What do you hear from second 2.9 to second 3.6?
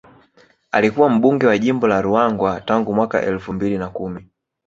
mwaka elfu